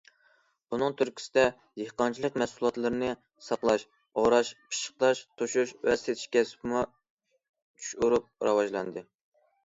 بۇنىڭ 0.73 0.93
تۈرتكىسىدە، 0.99 1.41
دېھقانچىلىق 1.81 2.37
مەھسۇلاتلىرىنى 2.41 3.09
ساقلاش، 3.47 3.85
ئوراش، 4.21 4.49
پىششىقلاش، 4.71 5.21
توشۇش 5.41 5.73
ۋە 5.89 5.97
سېتىش 6.05 6.23
كەسپىمۇ 6.37 6.81
جۇش 6.87 7.93
ئۇرۇپ 8.01 8.49
راۋاجلاندى. 8.49 9.05